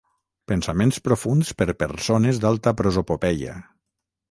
pensaments 0.51 0.97
profunds 1.07 1.51
per 1.59 1.67
persones 1.85 2.41
d'alta 2.47 2.75
prosopopeia 2.83 3.57